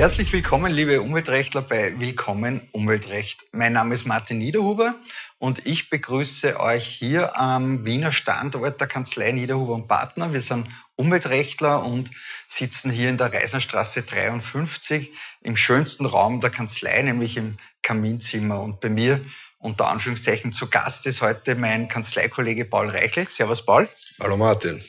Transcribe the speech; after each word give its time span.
Herzlich 0.00 0.32
willkommen, 0.32 0.72
liebe 0.72 1.02
Umweltrechtler, 1.02 1.60
bei 1.60 1.92
Willkommen 2.00 2.66
Umweltrecht. 2.72 3.44
Mein 3.52 3.74
Name 3.74 3.92
ist 3.92 4.06
Martin 4.06 4.38
Niederhuber 4.38 4.94
und 5.38 5.66
ich 5.66 5.90
begrüße 5.90 6.58
euch 6.58 6.86
hier 6.86 7.38
am 7.38 7.84
Wiener 7.84 8.10
Standort 8.10 8.80
der 8.80 8.88
Kanzlei 8.88 9.30
Niederhuber 9.32 9.74
und 9.74 9.88
Partner. 9.88 10.32
Wir 10.32 10.40
sind 10.40 10.68
Umweltrechtler 10.96 11.84
und 11.84 12.10
sitzen 12.48 12.90
hier 12.90 13.10
in 13.10 13.18
der 13.18 13.30
Reiserstraße 13.30 14.00
53 14.04 15.12
im 15.42 15.58
schönsten 15.58 16.06
Raum 16.06 16.40
der 16.40 16.48
Kanzlei, 16.48 17.02
nämlich 17.02 17.36
im 17.36 17.58
Kaminzimmer. 17.82 18.58
Und 18.58 18.80
bei 18.80 18.88
mir 18.88 19.20
unter 19.58 19.88
Anführungszeichen 19.88 20.54
zu 20.54 20.70
Gast 20.70 21.06
ist 21.06 21.20
heute 21.20 21.56
mein 21.56 21.88
Kanzleikollege 21.88 22.64
Paul 22.64 22.88
Reichel. 22.88 23.28
Servus 23.28 23.66
Paul. 23.66 23.86
Hallo 24.18 24.38
Martin. 24.38 24.82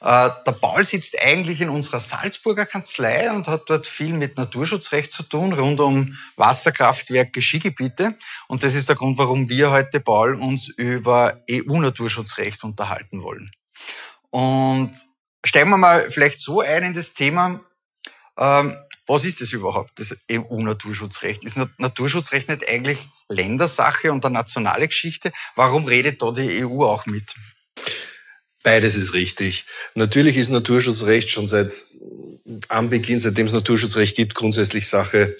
Äh, 0.00 0.30
der 0.46 0.52
Paul 0.52 0.84
sitzt 0.84 1.20
eigentlich 1.20 1.60
in 1.60 1.68
unserer 1.68 2.00
Salzburger 2.00 2.66
Kanzlei 2.66 3.30
und 3.32 3.48
hat 3.48 3.62
dort 3.66 3.86
viel 3.86 4.12
mit 4.12 4.36
Naturschutzrecht 4.36 5.12
zu 5.12 5.22
tun, 5.22 5.52
rund 5.52 5.80
um 5.80 6.16
Wasserkraftwerke, 6.36 7.42
Skigebiete. 7.42 8.16
Und 8.46 8.62
das 8.62 8.74
ist 8.74 8.88
der 8.88 8.96
Grund, 8.96 9.18
warum 9.18 9.48
wir 9.48 9.70
heute, 9.70 10.00
Paul, 10.00 10.34
uns 10.34 10.68
über 10.68 11.42
EU-Naturschutzrecht 11.50 12.64
unterhalten 12.64 13.22
wollen. 13.22 13.50
Und 14.30 14.92
steigen 15.44 15.70
wir 15.70 15.78
mal 15.78 16.10
vielleicht 16.10 16.40
so 16.40 16.60
ein 16.60 16.84
in 16.84 16.94
das 16.94 17.14
Thema, 17.14 17.60
ähm, 18.36 18.76
was 19.06 19.24
ist 19.24 19.40
das 19.40 19.52
überhaupt, 19.52 19.98
das 19.98 20.16
EU-Naturschutzrecht? 20.30 21.42
Ist 21.42 21.58
Naturschutzrecht 21.78 22.48
nicht 22.48 22.68
eigentlich 22.68 22.98
Ländersache 23.28 24.12
und 24.12 24.24
eine 24.24 24.34
nationale 24.34 24.86
Geschichte? 24.86 25.32
Warum 25.56 25.86
redet 25.86 26.22
da 26.22 26.30
die 26.30 26.64
EU 26.64 26.84
auch 26.84 27.06
mit? 27.06 27.34
Beides 28.68 28.96
ist 28.96 29.14
richtig. 29.14 29.64
Natürlich 29.94 30.36
ist 30.36 30.50
Naturschutzrecht 30.50 31.30
schon 31.30 31.48
seit 31.48 31.72
Anbeginn, 32.68 33.18
seitdem 33.18 33.46
es 33.46 33.54
Naturschutzrecht 33.54 34.14
gibt, 34.14 34.34
grundsätzlich 34.34 34.86
Sache 34.86 35.38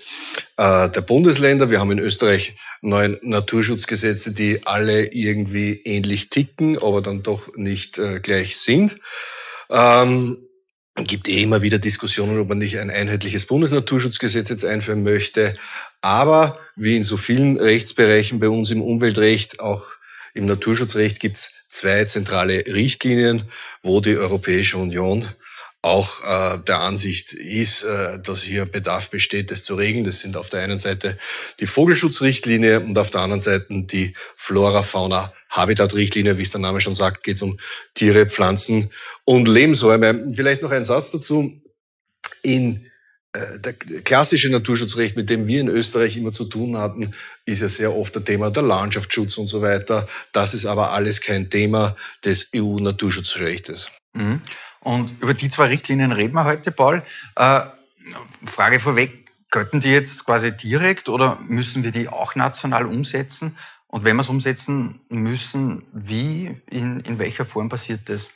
äh, 0.57 0.89
der 0.89 1.03
Bundesländer. 1.03 1.69
Wir 1.69 1.79
haben 1.79 1.91
in 1.91 1.99
Österreich 1.99 2.56
neun 2.81 3.19
Naturschutzgesetze, 3.21 4.33
die 4.33 4.67
alle 4.67 5.12
irgendwie 5.12 5.83
ähnlich 5.84 6.31
ticken, 6.31 6.79
aber 6.79 7.03
dann 7.03 7.23
doch 7.23 7.55
nicht 7.55 7.99
äh, 7.99 8.21
gleich 8.21 8.56
sind. 8.56 8.97
Ähm, 9.69 10.39
gibt 10.97 11.29
eh 11.29 11.43
immer 11.43 11.61
wieder 11.61 11.79
Diskussionen, 11.79 12.41
ob 12.41 12.49
man 12.49 12.56
nicht 12.56 12.79
ein 12.79 12.89
einheitliches 12.89 13.45
Bundesnaturschutzgesetz 13.45 14.49
jetzt 14.49 14.65
einführen 14.65 15.03
möchte. 15.03 15.53
Aber 16.01 16.59
wie 16.77 16.97
in 16.97 17.03
so 17.03 17.19
vielen 17.19 17.59
Rechtsbereichen 17.59 18.41
bei 18.41 18.49
uns 18.49 18.71
im 18.71 18.81
Umweltrecht, 18.81 19.61
auch 19.61 19.98
im 20.39 20.47
Naturschutzrecht 20.47 21.20
gibt 21.20 21.36
es 21.36 21.55
zwei 21.69 22.05
zentrale 22.05 22.64
Richtlinien, 22.67 23.44
wo 23.83 24.00
die 24.00 24.17
Europäische 24.17 24.78
Union 24.78 25.28
auch 25.83 26.25
äh, 26.25 26.58
der 26.67 26.81
Ansicht 26.81 27.33
ist, 27.33 27.84
äh, 27.84 28.19
dass 28.19 28.42
hier 28.42 28.64
Bedarf 28.64 29.11
besteht, 29.11 29.50
das 29.50 29.62
zu 29.62 29.77
regeln. 29.77 30.05
Das 30.05 30.20
sind 30.20 30.36
auf 30.36 30.48
der 30.48 30.61
einen 30.61 30.78
Seite 30.78 31.16
die 31.61 31.66
Vogelschutzrichtlinie 31.66 32.81
und 32.81 32.98
auf 32.98 33.11
der 33.11 33.20
anderen 33.20 33.41
Seite 33.41 33.66
die 33.70 34.14
Flora-Fauna-Habitat-Richtlinie. 34.36 36.36
Wie 36.36 36.42
es 36.42 36.50
der 36.50 36.61
Name 36.61 36.81
schon 36.81 36.94
sagt, 36.94 37.22
geht 37.22 37.36
es 37.36 37.42
um 37.42 37.61
Tiere, 37.94 38.27
Pflanzen 38.27 38.91
und 39.25 39.47
Lebensräume. 39.47 40.27
Vielleicht 40.34 40.62
noch 40.62 40.72
ein 40.72 40.84
Satz 40.84 41.12
dazu. 41.12 41.62
In 42.42 42.88
der 43.34 43.75
klassische 43.75 44.51
Naturschutzrecht, 44.51 45.17
mit 45.17 45.29
dem 45.31 45.47
wir 45.47 45.61
in 45.61 45.69
Österreich 45.69 46.17
immer 46.17 46.33
zu 46.33 46.45
tun 46.47 46.79
hatten, 46.79 47.15
ist 47.45 47.61
ja 47.61 47.69
sehr 47.69 47.95
oft 47.95 48.15
der 48.15 48.25
Thema 48.25 48.51
der 48.51 48.62
Landschaftsschutz 48.62 49.37
und 49.39 49.48
so 49.48 49.61
weiter. 49.61 50.07
Das 50.33 50.55
ist 50.55 50.67
aber 50.67 50.93
alles 50.93 51.21
kein 51.21 51.51
Thema 51.51 51.95
des 52.25 52.51
EU-Naturschutzrechtes. 52.55 53.91
Mhm. 54.15 54.41
Und 54.81 55.23
über 55.23 55.34
die 55.34 55.49
zwei 55.49 55.67
Richtlinien 55.67 56.12
reden 56.12 56.34
wir 56.34 56.45
heute, 56.45 56.73
Paul. 56.73 57.03
Äh, 57.37 57.61
Frage 58.45 58.81
vorweg, 58.81 59.27
könnten 59.51 59.81
die 59.81 59.91
jetzt 59.91 60.25
quasi 60.25 60.56
direkt 60.56 61.09
oder 61.09 61.39
müssen 61.47 61.84
wir 61.84 61.91
die 61.91 62.09
auch 62.09 62.34
national 62.34 62.87
umsetzen? 62.87 63.56
Und 63.87 64.05
wenn 64.05 64.16
wir 64.16 64.22
es 64.22 64.28
umsetzen 64.28 65.00
müssen, 65.09 65.87
wie, 65.93 66.60
in, 66.71 67.00
in 67.00 67.19
welcher 67.19 67.47
Form 67.47 67.71
passiert 67.71 68.09
das? 68.09 68.31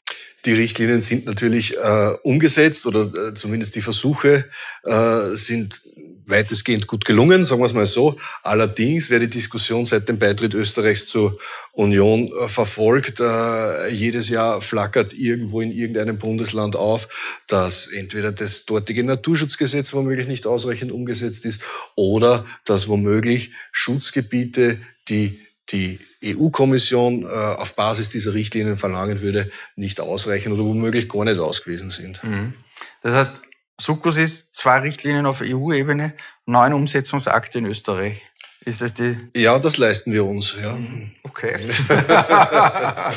Die 0.45 0.53
Richtlinien 0.53 1.03
sind 1.03 1.27
natürlich 1.27 1.77
äh, 1.77 2.15
umgesetzt 2.25 2.87
oder 2.87 3.13
äh, 3.15 3.35
zumindest 3.35 3.77
die 3.77 3.83
Versuche 3.83 4.47
äh, 4.85 5.35
sind 5.35 5.81
weitestgehend 6.27 6.87
gut 6.87 7.05
gelungen, 7.05 7.45
sagen 7.45 7.61
wir 7.61 7.67
es 7.67 7.73
mal 7.73 7.87
so. 7.87 8.19
Allerdings, 8.43 9.11
wer 9.11 9.21
die 9.21 9.31
Diskussion 9.31 9.87
seit 9.87 10.09
dem 10.09 10.19
Beitritt 10.19 10.55
Österreichs 10.55 11.07
zur 11.07 11.39
Union 11.73 12.29
äh, 12.29 12.49
verfolgt, 12.49 13.21
äh, 13.21 13.89
jedes 13.89 14.29
Jahr 14.29 14.63
flackert 14.63 15.13
irgendwo 15.15 15.61
in 15.61 15.73
irgendeinem 15.73 16.19
Bundesland 16.19 16.77
auf, 16.77 17.09
dass 17.47 17.87
entweder 17.87 18.33
das 18.33 18.65
dortige 18.67 19.05
Naturschutzgesetz 19.05 19.93
womöglich 19.93 20.29
nicht 20.29 20.47
ausreichend 20.47 20.93
umgesetzt 20.93 21.45
ist 21.45 21.63
oder 21.95 22.45
dass 22.65 22.89
womöglich 22.89 23.53
Schutzgebiete, 23.71 24.79
die 25.09 25.41
die 25.73 25.99
EU-Kommission 26.25 27.25
äh, 27.25 27.27
auf 27.27 27.75
Basis 27.75 28.11
dieser 28.11 28.35
Richtlinien 28.35 28.77
verlangen 28.77 29.21
würde, 29.21 29.51
nicht 29.77 30.01
ausreichen 30.01 30.53
oder 30.53 30.65
womöglich 30.65 31.09
gar 31.09 31.25
nicht 31.25 31.41
ausgewiesen 31.41 31.91
sind. 31.91 32.23
Mhm. 32.23 32.55
Das 33.03 33.15
heißt, 33.15 33.43
Sukkus 33.81 34.17
ist 34.17 34.55
zwei 34.55 34.79
Richtlinien 34.79 35.27
auf 35.27 35.41
EU-Ebene, 35.43 36.15
neun 36.47 36.73
Umsetzungsakte 36.73 37.59
in 37.59 37.67
Österreich. 37.67 38.23
Ist 38.65 38.81
das 38.81 38.95
die? 38.95 39.17
Ja, 39.35 39.59
das 39.59 39.77
leisten 39.77 40.13
wir 40.13 40.25
uns, 40.25 40.55
ja. 40.61 40.79
Okay. 41.25 41.57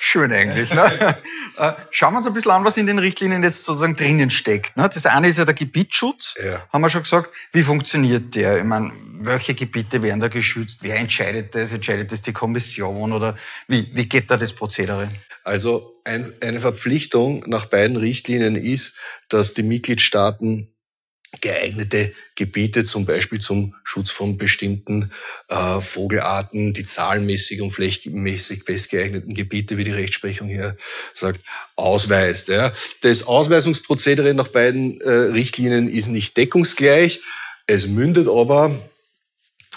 Schön 0.00 0.32
eigentlich. 0.32 0.72
Ne? 0.74 1.16
Äh, 1.56 1.72
schauen 1.90 2.14
wir 2.14 2.18
uns 2.18 2.26
ein 2.26 2.32
bisschen 2.32 2.50
an, 2.50 2.64
was 2.64 2.76
in 2.76 2.86
den 2.86 2.98
Richtlinien 2.98 3.42
jetzt 3.42 3.64
sozusagen 3.64 3.94
drinnen 3.94 4.30
steckt. 4.30 4.76
Ne? 4.76 4.88
Das 4.92 5.06
eine 5.06 5.28
ist 5.28 5.38
ja 5.38 5.44
der 5.44 5.54
Gebietsschutz, 5.54 6.34
ja. 6.44 6.66
haben 6.72 6.80
wir 6.80 6.90
schon 6.90 7.02
gesagt. 7.02 7.30
Wie 7.52 7.62
funktioniert 7.62 8.34
der? 8.34 8.58
Ich 8.58 8.64
meine, 8.64 8.90
welche 9.20 9.54
Gebiete 9.54 10.02
werden 10.02 10.20
da 10.20 10.28
geschützt? 10.28 10.78
Wer 10.80 10.96
entscheidet 10.96 11.54
das? 11.54 11.72
Entscheidet 11.72 12.10
das 12.10 12.22
die 12.22 12.32
Kommission 12.32 13.12
oder 13.12 13.36
wie, 13.68 13.88
wie 13.92 14.08
geht 14.08 14.30
da 14.30 14.36
das 14.36 14.52
Prozedere? 14.52 15.08
Also 15.44 16.00
ein, 16.04 16.32
eine 16.40 16.60
Verpflichtung 16.60 17.44
nach 17.46 17.66
beiden 17.66 17.96
Richtlinien 17.96 18.56
ist, 18.56 18.96
dass 19.28 19.54
die 19.54 19.62
Mitgliedstaaten 19.62 20.74
geeignete 21.40 22.12
Gebiete, 22.34 22.84
zum 22.84 23.06
Beispiel 23.06 23.40
zum 23.40 23.74
Schutz 23.84 24.10
von 24.10 24.36
bestimmten 24.36 25.10
äh, 25.48 25.80
Vogelarten, 25.80 26.72
die 26.72 26.84
zahlenmäßig 26.84 27.62
und 27.62 27.70
flächenmäßig 27.70 28.64
bestgeeigneten 28.64 29.34
Gebiete, 29.34 29.78
wie 29.78 29.84
die 29.84 29.92
Rechtsprechung 29.92 30.48
hier 30.48 30.76
sagt, 31.14 31.40
ausweist. 31.76 32.48
Ja. 32.48 32.72
Das 33.02 33.24
Ausweisungsprozedere 33.24 34.34
nach 34.34 34.48
beiden 34.48 35.00
äh, 35.00 35.10
Richtlinien 35.10 35.88
ist 35.88 36.08
nicht 36.08 36.36
deckungsgleich. 36.36 37.20
Es 37.66 37.86
mündet 37.86 38.26
aber 38.26 38.74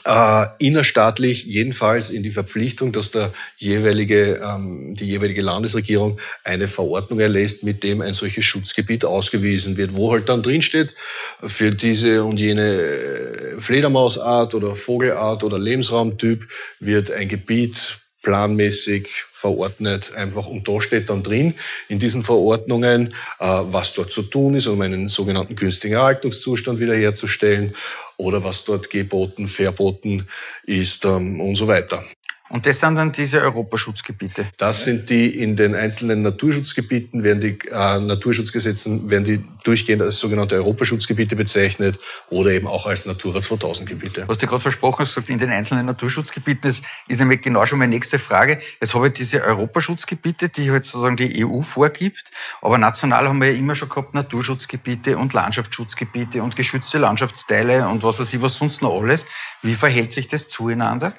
äh, 0.06 0.46
innerstaatlich 0.60 1.46
jedenfalls 1.46 2.10
in 2.10 2.24
die 2.24 2.32
Verpflichtung, 2.32 2.92
dass 2.92 3.12
der 3.12 3.34
jeweilige, 3.58 4.42
ähm, 4.44 4.94
die 4.96 5.06
jeweilige 5.06 5.42
Landesregierung 5.42 6.20
eine 6.44 6.68
Verordnung 6.68 7.20
erlässt, 7.20 7.64
mit 7.64 7.84
dem 7.84 8.02
ein 8.02 8.14
solches 8.14 8.46
Schutzgebiet 8.46 9.06
ausgewiesen 9.06 9.78
wird, 9.78 9.96
wo 9.96 10.12
halt 10.12 10.30
dann 10.30 10.42
drinsteht, 10.42 10.94
für 11.42 11.72
diese 11.72 12.24
und 12.24 12.40
jene 12.40 12.64
äh, 12.64 13.60
Fledermausart 13.60 14.56
oder 14.56 14.76
Vogelart 14.76 15.44
oder 15.44 15.58
Lebensraumtyp 15.58 16.48
wird 16.80 17.12
ein 17.12 17.28
Gebiet 17.28 18.03
planmäßig 18.24 19.10
verordnet 19.32 20.14
einfach. 20.16 20.48
Und 20.48 20.68
da 20.68 20.82
steht 20.82 21.10
dann 21.10 21.22
drin 21.22 21.54
in 21.90 22.00
diesen 22.00 22.24
Verordnungen, 22.24 23.10
äh, 23.40 23.46
was 23.46 23.94
dort 23.94 24.12
zu 24.12 24.24
tun 24.24 24.56
ist, 24.56 24.68
um 24.68 24.82
einen 24.82 25.10
sogenannten 25.10 25.56
günstigen 25.56 25.96
Erhaltungszustand 25.96 26.80
wiederherzustellen 26.80 27.76
oder 28.18 28.44
was 28.44 28.66
dort 28.66 28.90
geboten, 28.90 29.48
verboten 29.48 30.26
ist 30.66 31.06
ähm, 31.06 31.40
und 31.40 31.56
so 31.56 31.68
weiter. 31.68 32.04
Und 32.54 32.68
das 32.68 32.82
sind 32.82 32.94
dann 32.98 33.12
diese 33.12 33.42
Europaschutzgebiete? 33.42 34.46
Das 34.58 34.86
sind 34.86 35.10
die 35.10 35.42
in 35.42 35.56
den 35.56 35.74
einzelnen 35.74 36.22
Naturschutzgebieten, 36.22 37.24
werden 37.24 37.40
die 37.40 37.58
äh, 37.72 38.00
Naturschutzgesetzen, 38.00 39.10
werden 39.10 39.24
die 39.24 39.44
durchgehend 39.64 40.04
als 40.04 40.20
sogenannte 40.20 40.58
Europaschutzgebiete 40.58 41.36
bezeichnet 41.36 41.98
oder 42.30 42.52
eben 42.52 42.68
auch 42.68 42.86
als 42.86 43.08
Natura 43.08 43.42
2000 43.42 43.90
Gebiete. 43.90 44.22
Du 44.22 44.28
hast 44.28 44.40
dir 44.40 44.46
gerade 44.46 44.62
versprochen, 44.62 45.00
hast 45.00 45.16
gesagt, 45.16 45.30
in 45.30 45.40
den 45.40 45.50
einzelnen 45.50 45.88
Naturschutzgebieten, 45.88 46.62
das 46.62 46.84
ist 47.08 47.18
nämlich 47.18 47.42
genau 47.42 47.66
schon 47.66 47.80
meine 47.80 47.90
nächste 47.90 48.20
Frage. 48.20 48.60
Jetzt 48.80 48.94
habe 48.94 49.08
ich 49.08 49.14
diese 49.14 49.42
Europaschutzgebiete, 49.42 50.50
die 50.50 50.70
halt 50.70 50.86
sozusagen 50.86 51.18
die 51.18 51.44
EU 51.44 51.64
vorgibt, 51.64 52.30
aber 52.62 52.78
national 52.78 53.28
haben 53.28 53.42
wir 53.42 53.52
ja 53.52 53.58
immer 53.58 53.74
schon 53.74 53.90
gehabt 53.90 54.14
Naturschutzgebiete 54.14 55.18
und 55.18 55.34
Landschaftsschutzgebiete 55.34 56.44
und 56.44 56.56
geschützte 56.56 57.00
Landschaftsteile 57.00 57.88
und 57.88 58.04
was 58.04 58.20
weiß 58.20 58.32
ich, 58.32 58.44
was 58.44 58.58
sonst 58.58 58.84
noch 58.84 59.02
alles. 59.02 59.26
Wie 59.64 59.74
verhält 59.74 60.14
sich 60.14 60.28
das 60.28 60.50
zueinander? 60.50 61.16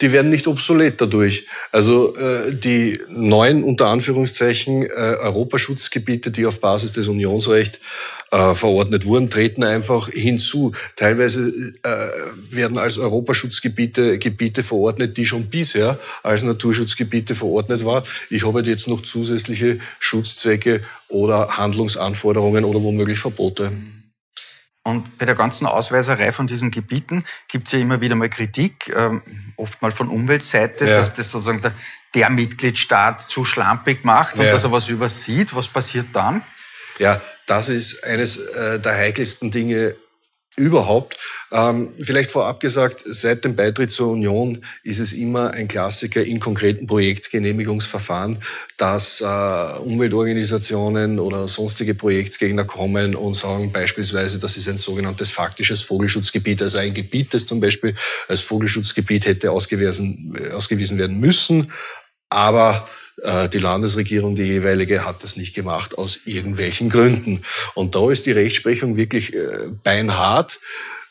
Die 0.00 0.10
werden 0.10 0.30
nicht 0.30 0.48
obsolet 0.64 1.00
dadurch. 1.00 1.46
Also 1.72 2.16
äh, 2.16 2.54
die 2.54 2.98
neuen 3.08 3.62
unter 3.62 3.88
Anführungszeichen 3.88 4.84
äh, 4.84 4.88
Europaschutzgebiete, 4.88 6.30
die 6.30 6.46
auf 6.46 6.60
Basis 6.60 6.92
des 6.92 7.06
Unionsrechts 7.08 7.78
äh, 8.30 8.54
verordnet 8.54 9.04
wurden, 9.04 9.28
treten 9.28 9.62
einfach 9.62 10.08
hinzu. 10.08 10.72
Teilweise 10.96 11.52
äh, 11.82 12.54
werden 12.54 12.78
als 12.78 12.96
Europaschutzgebiete 12.98 14.18
Gebiete 14.18 14.62
verordnet, 14.62 15.18
die 15.18 15.26
schon 15.26 15.50
bisher 15.50 15.98
als 16.22 16.42
Naturschutzgebiete 16.42 17.34
verordnet 17.34 17.84
waren. 17.84 18.04
Ich 18.30 18.46
habe 18.46 18.62
jetzt 18.62 18.88
noch 18.88 19.02
zusätzliche 19.02 19.78
Schutzzwecke 19.98 20.80
oder 21.08 21.58
Handlungsanforderungen 21.58 22.64
oder 22.64 22.82
womöglich 22.82 23.18
Verbote. 23.18 23.70
Und 24.86 25.16
bei 25.16 25.24
der 25.24 25.34
ganzen 25.34 25.66
Ausweiserei 25.66 26.30
von 26.30 26.46
diesen 26.46 26.70
Gebieten 26.70 27.24
gibt 27.48 27.68
es 27.68 27.72
ja 27.72 27.78
immer 27.78 28.02
wieder 28.02 28.16
mal 28.16 28.28
Kritik, 28.28 28.92
ähm, 28.94 29.22
oft 29.56 29.80
mal 29.80 29.92
von 29.92 30.10
Umweltseite, 30.10 30.86
ja. 30.86 30.98
dass 30.98 31.14
das 31.14 31.30
sozusagen 31.30 31.62
der, 31.62 31.72
der, 32.14 32.28
Mitgliedstaat 32.28 33.22
zu 33.22 33.46
schlampig 33.46 34.04
macht 34.04 34.38
und 34.38 34.44
ja. 34.44 34.52
dass 34.52 34.64
er 34.64 34.72
was 34.72 34.90
übersieht. 34.90 35.56
Was 35.56 35.68
passiert 35.68 36.08
dann? 36.12 36.42
Ja, 36.98 37.22
das 37.46 37.70
ist 37.70 38.04
eines 38.04 38.36
äh, 38.36 38.78
der 38.78 38.94
heikelsten 38.94 39.50
Dinge 39.50 39.96
überhaupt. 40.56 41.18
Ähm, 41.50 41.92
vielleicht 42.00 42.30
vorab 42.30 42.60
gesagt, 42.60 43.02
seit 43.04 43.44
dem 43.44 43.56
Beitritt 43.56 43.90
zur 43.90 44.12
Union 44.12 44.64
ist 44.82 45.00
es 45.00 45.12
immer 45.12 45.52
ein 45.52 45.68
Klassiker 45.68 46.22
in 46.24 46.40
konkreten 46.40 46.86
Projektgenehmigungsverfahren, 46.86 48.38
dass 48.76 49.20
äh, 49.20 49.24
Umweltorganisationen 49.24 51.18
oder 51.18 51.48
sonstige 51.48 51.94
Projektsgegner 51.94 52.64
kommen 52.64 53.14
und 53.14 53.34
sagen 53.34 53.72
beispielsweise, 53.72 54.38
das 54.38 54.56
ist 54.56 54.68
ein 54.68 54.78
sogenanntes 54.78 55.30
faktisches 55.30 55.82
Vogelschutzgebiet, 55.82 56.62
also 56.62 56.78
ein 56.78 56.94
Gebiet, 56.94 57.34
das 57.34 57.46
zum 57.46 57.60
Beispiel 57.60 57.94
als 58.28 58.40
Vogelschutzgebiet 58.40 59.26
hätte 59.26 59.50
ausgewiesen, 59.50 60.34
ausgewiesen 60.54 60.98
werden 60.98 61.18
müssen, 61.18 61.72
aber 62.28 62.88
die 63.52 63.58
Landesregierung, 63.58 64.36
die 64.36 64.42
jeweilige, 64.42 65.04
hat 65.06 65.24
das 65.24 65.36
nicht 65.36 65.54
gemacht 65.54 65.96
aus 65.96 66.20
irgendwelchen 66.26 66.90
Gründen. 66.90 67.40
Und 67.74 67.94
da 67.94 68.10
ist 68.10 68.26
die 68.26 68.32
Rechtsprechung 68.32 68.96
wirklich 68.96 69.34
äh, 69.34 69.38
beinhart. 69.82 70.60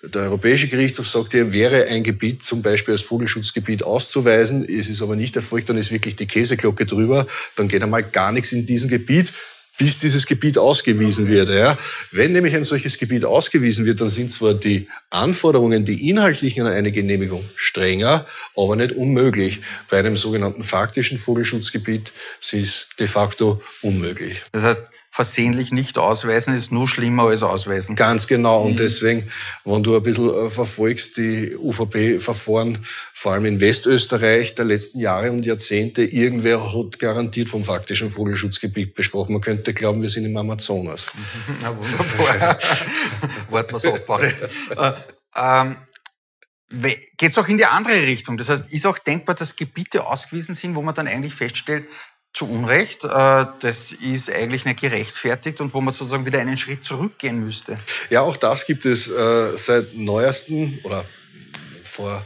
Der 0.03 0.23
Europäische 0.23 0.67
Gerichtshof 0.67 1.07
sagt 1.07 1.31
hier, 1.31 1.53
wäre 1.53 1.87
ein 1.87 2.03
Gebiet 2.03 2.43
zum 2.43 2.61
Beispiel 2.61 2.93
als 2.93 3.03
Vogelschutzgebiet 3.03 3.83
auszuweisen, 3.83 4.67
es 4.67 4.89
ist 4.89 5.01
aber 5.01 5.15
nicht 5.15 5.35
erfolgt, 5.37 5.69
dann 5.69 5.77
ist 5.77 5.93
wirklich 5.93 6.17
die 6.17 6.27
Käseglocke 6.27 6.85
drüber, 6.85 7.25
dann 7.55 7.69
geht 7.69 7.81
einmal 7.81 8.03
gar 8.03 8.33
nichts 8.33 8.51
in 8.51 8.65
diesem 8.65 8.89
Gebiet 8.89 9.31
bis 9.77 9.99
dieses 9.99 10.25
Gebiet 10.25 10.57
ausgewiesen 10.57 11.27
wird. 11.27 11.49
Ja. 11.49 11.77
Wenn 12.11 12.33
nämlich 12.33 12.55
ein 12.55 12.63
solches 12.63 12.97
Gebiet 12.97 13.25
ausgewiesen 13.25 13.85
wird, 13.85 14.01
dann 14.01 14.09
sind 14.09 14.31
zwar 14.31 14.53
die 14.53 14.87
Anforderungen, 15.09 15.85
die 15.85 16.09
inhaltlichen 16.09 16.65
an 16.65 16.73
eine 16.73 16.91
Genehmigung 16.91 17.43
strenger, 17.55 18.25
aber 18.55 18.75
nicht 18.75 18.93
unmöglich. 18.93 19.61
Bei 19.89 19.99
einem 19.99 20.15
sogenannten 20.15 20.63
faktischen 20.63 21.17
Vogelschutzgebiet 21.17 22.11
ist 22.39 22.53
es 22.53 22.89
de 22.99 23.07
facto 23.07 23.61
unmöglich. 23.81 24.41
Das 24.51 24.63
heißt, 24.63 24.81
versehentlich 25.13 25.71
nicht 25.71 25.99
ausweisen 25.99 26.55
ist 26.55 26.71
nur 26.71 26.87
schlimmer 26.87 27.27
als 27.27 27.43
ausweisen. 27.43 27.95
Ganz 27.95 28.25
genau. 28.25 28.63
Und 28.63 28.71
mhm. 28.71 28.77
deswegen, 28.77 29.29
wenn 29.63 29.83
du 29.83 29.95
ein 29.95 30.01
bisschen 30.01 30.33
äh, 30.33 30.49
verfolgst, 30.49 31.17
die 31.17 31.55
UVP-Verfahren, 31.55 32.83
vor 33.13 33.33
allem 33.33 33.45
in 33.45 33.59
Westösterreich 33.59 34.55
der 34.55 34.65
letzten 34.65 34.99
Jahre 34.99 35.31
und 35.31 35.45
Jahrzehnte, 35.45 36.01
irgendwer 36.03 36.73
hat 36.73 36.97
garantiert 36.97 37.51
vom 37.51 37.63
faktischen 37.63 38.09
Vogelschutzgebiet 38.09 38.95
besprochen. 38.95 39.33
Man 39.33 39.41
könnte 39.43 39.75
glauben, 39.75 40.01
wir 40.01 40.09
sind 40.09 40.25
im 40.25 40.35
Amazonas. 40.35 41.11
Na 41.61 41.77
wunderbar. 41.77 42.57
Warten 43.51 43.71
wir 43.71 43.79
so, 43.79 43.91
Pauli. 43.91 44.33
Äh, 44.75 44.93
ähm, 45.35 45.77
Geht 47.17 47.29
es 47.29 47.37
auch 47.37 47.47
in 47.47 47.59
die 47.59 47.65
andere 47.65 48.01
Richtung? 48.01 48.35
Das 48.35 48.49
heißt, 48.49 48.73
ist 48.73 48.87
auch 48.87 48.97
denkbar, 48.97 49.35
dass 49.35 49.55
Gebiete 49.55 50.07
ausgewiesen 50.07 50.55
sind, 50.55 50.73
wo 50.73 50.81
man 50.81 50.95
dann 50.95 51.07
eigentlich 51.07 51.35
feststellt, 51.35 51.85
zu 52.33 52.49
Unrecht. 52.49 53.03
Äh, 53.05 53.45
das 53.59 53.91
ist 53.91 54.31
eigentlich 54.31 54.65
nicht 54.65 54.81
gerechtfertigt 54.81 55.61
und 55.61 55.73
wo 55.73 55.81
man 55.81 55.93
sozusagen 55.93 56.25
wieder 56.25 56.39
einen 56.39 56.57
Schritt 56.57 56.83
zurückgehen 56.83 57.39
müsste. 57.39 57.79
Ja, 58.09 58.21
auch 58.21 58.37
das 58.37 58.65
gibt 58.65 58.85
es 58.85 59.07
äh, 59.07 59.55
seit 59.55 59.95
neuesten 59.95 60.79
oder 60.83 61.05
vor 61.83 62.25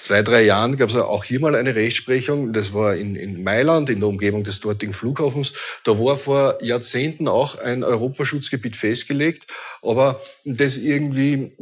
zwei, 0.00 0.22
drei 0.22 0.42
Jahren 0.42 0.76
gab 0.76 0.88
es 0.88 0.96
auch 0.96 1.24
hier 1.24 1.40
mal 1.40 1.54
eine 1.54 1.74
Rechtsprechung. 1.74 2.52
Das 2.52 2.72
war 2.72 2.96
in, 2.96 3.14
in 3.14 3.42
Mailand, 3.42 3.90
in 3.90 4.00
der 4.00 4.08
Umgebung 4.08 4.42
des 4.42 4.60
dortigen 4.60 4.92
Flughafens. 4.92 5.52
Da 5.84 5.98
war 5.98 6.16
vor 6.16 6.58
Jahrzehnten 6.62 7.28
auch 7.28 7.56
ein 7.58 7.84
Europaschutzgebiet 7.84 8.76
festgelegt, 8.76 9.46
aber 9.82 10.20
das 10.44 10.78
irgendwie, 10.78 11.52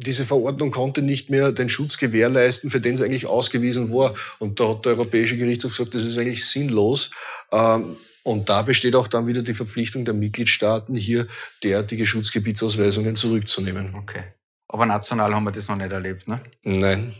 diese 0.00 0.24
Verordnung 0.24 0.70
konnte 0.70 1.02
nicht 1.02 1.30
mehr 1.30 1.52
den 1.52 1.68
Schutz 1.68 1.98
gewährleisten, 1.98 2.70
für 2.70 2.80
den 2.80 2.94
es 2.94 3.02
eigentlich 3.02 3.26
ausgewiesen 3.26 3.92
war. 3.92 4.14
Und 4.38 4.60
da 4.60 4.70
hat 4.70 4.84
der 4.84 4.92
Europäische 4.92 5.36
Gerichtshof 5.36 5.72
gesagt, 5.72 5.94
das 5.94 6.04
ist 6.04 6.18
eigentlich 6.18 6.44
sinnlos. 6.46 7.10
Ähm, 7.52 7.96
und 8.22 8.48
da 8.48 8.62
besteht 8.62 8.96
auch 8.96 9.08
dann 9.08 9.26
wieder 9.26 9.42
die 9.42 9.54
Verpflichtung 9.54 10.04
der 10.04 10.14
Mitgliedstaaten, 10.14 10.94
hier 10.94 11.26
derartige 11.62 12.06
Schutzgebietsausweisungen 12.06 13.16
zurückzunehmen. 13.16 13.94
Okay. 13.94 14.24
Aber 14.68 14.86
national 14.86 15.34
haben 15.34 15.44
wir 15.44 15.52
das 15.52 15.68
noch 15.68 15.76
nicht 15.76 15.90
erlebt, 15.90 16.28
ne? 16.28 16.42
Nein. 16.62 17.14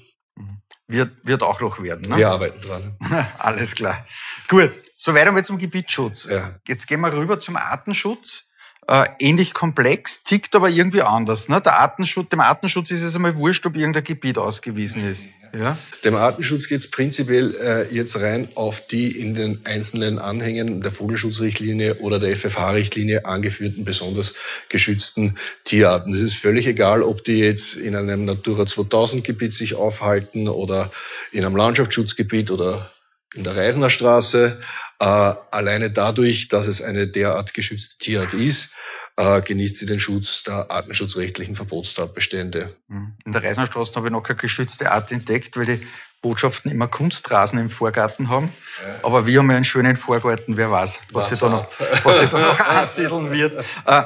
Wird, 0.86 1.12
wird 1.22 1.42
auch 1.42 1.60
noch 1.60 1.82
werden. 1.82 2.10
Ne? 2.10 2.16
Wir 2.16 2.28
arbeiten 2.28 2.60
dran. 2.60 2.96
Alles 3.38 3.74
klar. 3.74 4.04
Gut, 4.48 4.70
soweit 4.96 5.26
einmal 5.26 5.44
zum 5.44 5.58
Gebietsschutz. 5.58 6.26
Ja. 6.30 6.58
Jetzt 6.66 6.86
gehen 6.86 7.00
wir 7.00 7.12
rüber 7.12 7.38
zum 7.38 7.56
Artenschutz. 7.56 8.49
Äh, 8.90 9.04
ähnlich 9.20 9.54
komplex, 9.54 10.24
tickt 10.24 10.56
aber 10.56 10.68
irgendwie 10.68 11.02
anders. 11.02 11.48
Ne? 11.48 11.60
Der 11.60 11.78
Artenschutz, 11.78 12.30
dem 12.30 12.40
Artenschutz 12.40 12.90
ist 12.90 13.02
es 13.02 13.14
einmal 13.14 13.36
wurscht, 13.36 13.64
ob 13.64 13.76
irgendein 13.76 14.02
Gebiet 14.02 14.36
ausgewiesen 14.36 15.04
ist. 15.04 15.26
Ja? 15.56 15.78
Dem 16.04 16.16
Artenschutz 16.16 16.66
geht 16.66 16.80
es 16.80 16.90
prinzipiell 16.90 17.54
äh, 17.54 17.94
jetzt 17.94 18.20
rein 18.20 18.48
auf 18.56 18.88
die 18.88 19.16
in 19.16 19.34
den 19.34 19.60
einzelnen 19.64 20.18
Anhängen 20.18 20.80
der 20.80 20.90
Vogelschutzrichtlinie 20.90 22.00
oder 22.00 22.18
der 22.18 22.36
FFH-Richtlinie 22.36 23.26
angeführten 23.26 23.84
besonders 23.84 24.34
geschützten 24.68 25.36
Tierarten. 25.62 26.12
Es 26.12 26.20
ist 26.20 26.34
völlig 26.34 26.66
egal, 26.66 27.04
ob 27.04 27.22
die 27.22 27.38
jetzt 27.38 27.76
in 27.76 27.94
einem 27.94 28.24
Natura 28.24 28.66
2000 28.66 29.22
Gebiet 29.22 29.52
sich 29.52 29.76
aufhalten 29.76 30.48
oder 30.48 30.90
in 31.30 31.44
einem 31.44 31.54
Landschaftsschutzgebiet 31.54 32.50
oder 32.50 32.90
in 33.34 33.44
der 33.44 33.56
Reisener 33.56 33.90
Straße. 33.90 34.60
Äh, 34.98 35.04
alleine 35.04 35.90
dadurch, 35.90 36.48
dass 36.48 36.66
es 36.66 36.82
eine 36.82 37.08
derart 37.08 37.54
geschützte 37.54 37.98
Tierart 37.98 38.34
ist, 38.34 38.72
äh, 39.16 39.40
genießt 39.40 39.76
sie 39.76 39.86
den 39.86 40.00
Schutz 40.00 40.44
der 40.44 40.70
artenschutzrechtlichen 40.70 41.54
Verbotstatbestände. 41.54 42.74
Mhm. 42.88 43.16
In 43.24 43.32
der 43.32 43.42
Reisenstraße 43.42 43.94
habe 43.94 44.08
ich 44.08 44.12
noch 44.12 44.22
keine 44.22 44.38
geschützte 44.38 44.90
Art 44.90 45.10
entdeckt, 45.12 45.56
weil 45.56 45.66
die 45.66 45.86
Botschaften 46.22 46.70
immer 46.70 46.88
Kunstrasen 46.88 47.58
im 47.58 47.70
Vorgarten 47.70 48.28
haben. 48.28 48.52
Ja. 48.86 49.00
Aber 49.02 49.26
wir 49.26 49.38
haben 49.38 49.50
ja 49.50 49.56
einen 49.56 49.64
schönen 49.64 49.96
Vorgarten, 49.96 50.56
wer 50.56 50.70
weiß, 50.70 51.00
was 51.12 51.30
sich 51.30 51.38
da 51.38 51.48
noch, 51.48 51.68
was 52.04 52.30
da 52.30 52.38
noch 52.38 52.60
ansiedeln 52.68 53.30
wird. 53.30 53.64
Äh, 53.86 54.02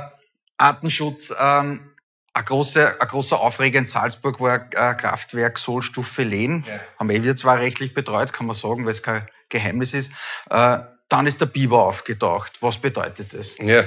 Artenschutz, 0.57 1.35
ähm, 1.39 1.91
ein 2.35 2.45
großer, 2.45 3.01
ein 3.01 3.09
großer 3.09 3.41
Aufreger 3.41 3.79
in 3.79 3.87
Salzburg 3.87 4.41
war 4.41 4.57
äh, 4.57 4.95
Kraftwerk 4.95 5.59
Sohlstufe 5.59 6.25
Lehn. 6.25 6.65
Ja. 6.67 6.81
Haben 6.99 7.11
eh 7.11 7.23
wir 7.23 7.37
zwar 7.37 7.59
rechtlich 7.59 7.95
betreut, 7.95 8.33
kann 8.33 8.47
man 8.47 8.57
sagen, 8.57 8.85
weil 8.85 8.93
es 8.93 9.03
kein 9.03 9.27
Geheimnis 9.49 9.95
ist. 9.95 10.11
Äh, 10.51 10.79
dann 11.09 11.27
ist 11.27 11.41
der 11.41 11.47
Biber 11.47 11.85
aufgetaucht. 11.85 12.61
Was 12.61 12.79
bedeutet 12.79 13.33
das? 13.33 13.57
Ja, 13.59 13.85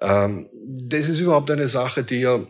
ähm, 0.00 0.50
das 0.52 1.08
ist 1.08 1.20
überhaupt 1.20 1.50
eine 1.50 1.68
Sache, 1.68 2.04
die 2.04 2.20
ja 2.20 2.40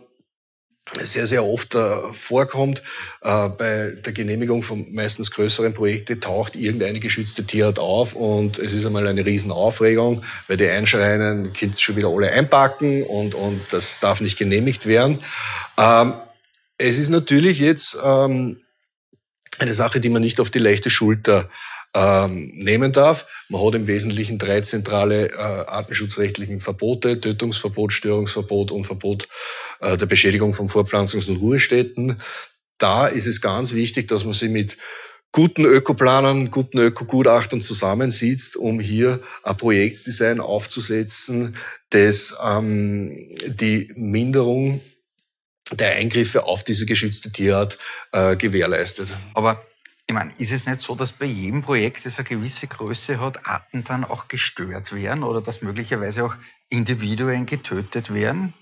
sehr, 1.03 1.27
sehr 1.27 1.45
oft 1.45 1.75
äh, 1.75 2.13
vorkommt. 2.13 2.83
Äh, 3.23 3.49
bei 3.49 3.93
der 4.05 4.13
Genehmigung 4.13 4.63
von 4.63 4.87
meistens 4.93 5.31
größeren 5.31 5.75
Projekten 5.75 6.21
taucht 6.21 6.55
irgendeine 6.57 7.01
geschützte 7.01 7.45
Tierart 7.45 7.79
auf 7.79 8.15
und 8.15 8.59
es 8.59 8.73
ist 8.73 8.87
einmal 8.87 9.07
eine 9.07 9.27
Riesenaufregung, 9.27 10.23
weil 10.47 10.57
die 10.57 10.69
einschreien, 10.69 11.53
Kind 11.53 11.79
schon 11.81 11.97
wieder 11.97 12.09
alle 12.09 12.31
einpacken 12.31 13.03
und, 13.03 13.35
und 13.35 13.61
das 13.71 14.01
darf 14.01 14.21
nicht 14.21 14.39
genehmigt 14.39 14.87
werden. 14.87 15.19
Ähm, 15.77 16.15
es 16.79 16.99
ist 16.99 17.09
natürlich 17.09 17.59
jetzt 17.59 17.99
ähm, 18.03 18.61
eine 19.59 19.75
Sache, 19.75 20.01
die 20.01 20.09
man 20.09 20.23
nicht 20.23 20.41
auf 20.41 20.51
die 20.51 20.59
leichte 20.59 20.91
Schulter 20.91 21.49
ähm, 21.97 22.53
nehmen 22.55 22.93
darf. 22.93 23.27
Man 23.49 23.65
hat 23.65 23.75
im 23.75 23.87
Wesentlichen 23.87 24.39
drei 24.39 24.61
zentrale 24.61 25.31
äh, 25.31 25.37
artenschutzrechtlichen 25.37 26.61
Verbote, 26.61 27.21
Tötungsverbot, 27.21 27.93
Störungsverbot 27.93 28.71
und 28.71 28.85
Verbot 28.85 29.27
äh, 29.81 29.97
der 29.97 30.07
Beschädigung 30.07 30.53
von 30.53 30.69
Fortpflanzungs- 30.69 31.29
und 31.31 31.39
Ruhestätten. 31.39 32.21
Da 32.79 33.07
ist 33.07 33.27
es 33.27 33.41
ganz 33.41 33.73
wichtig, 33.73 34.09
dass 34.09 34.25
man 34.25 34.35
sich 34.35 34.51
mit 34.51 34.77
guten 35.33 35.65
Ökoplanern, 35.65 36.51
guten 36.51 36.79
Ökogutachtern 36.79 37.63
zusammensitzt, 37.63 38.57
um 38.57 38.79
hier 38.79 39.21
ein 39.43 39.57
Projektdesign 39.57 40.41
aufzusetzen, 40.41 41.57
das 41.91 42.37
ähm, 42.45 43.35
die 43.47 43.91
Minderung 43.97 44.83
der 45.73 45.93
Eingriffe 45.93 46.45
auf 46.45 46.63
diese 46.63 46.85
geschützte 46.85 47.33
Tierart 47.33 47.79
äh, 48.13 48.37
gewährleistet. 48.37 49.09
Aber 49.35 49.65
ich 50.09 50.15
meine, 50.15 50.31
ist 50.39 50.53
es 50.53 50.67
nicht 50.67 50.83
so, 50.83 50.95
dass 50.95 51.13
bei 51.13 51.27
jedem 51.27 51.63
Projekt, 51.63 52.07
das 52.07 52.19
eine 52.19 52.29
gewisse 52.29 52.69
Größe 52.69 53.21
hat, 53.21 53.47
Arten 53.47 53.83
dann 53.83 54.05
auch 54.05 54.29
gestört 54.29 54.93
werden 54.93 55.25
oder 55.25 55.41
dass 55.41 55.63
möglicherweise 55.63 56.25
auch 56.25 56.37
Individuen 56.69 57.45
getötet 57.45 58.15
werden? 58.15 58.55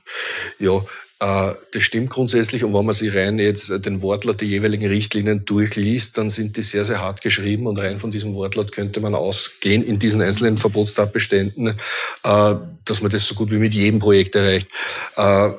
Ja, 0.59 0.83
äh, 1.21 1.55
das 1.73 1.83
stimmt 1.83 2.09
grundsätzlich. 2.09 2.65
Und 2.65 2.73
wenn 2.73 2.87
man 2.87 2.95
sich 2.95 3.15
rein 3.15 3.39
jetzt 3.39 3.69
den 3.85 4.01
Wortlaut 4.01 4.41
der 4.41 4.49
jeweiligen 4.49 4.87
Richtlinien 4.87 5.45
durchliest, 5.45 6.17
dann 6.17 6.31
sind 6.31 6.57
die 6.57 6.63
sehr, 6.63 6.87
sehr 6.87 7.01
hart 7.01 7.21
geschrieben. 7.21 7.67
Und 7.67 7.79
rein 7.79 7.99
von 7.99 8.11
diesem 8.11 8.35
Wortlaut 8.35 8.73
könnte 8.73 9.01
man 9.01 9.15
ausgehen 9.15 9.85
in 9.85 9.99
diesen 9.99 10.23
einzelnen 10.23 10.57
Verbotstatbeständen, 10.57 11.69
äh, 11.69 11.75
dass 12.23 13.03
man 13.03 13.11
das 13.11 13.27
so 13.27 13.35
gut 13.35 13.51
wie 13.51 13.59
mit 13.59 13.75
jedem 13.75 14.01
Projekt 14.01 14.35
erreicht. 14.35 14.69
Äh, 15.17 15.51